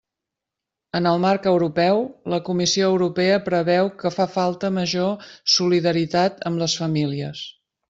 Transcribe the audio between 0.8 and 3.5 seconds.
En el marc europeu, la Comissió Europea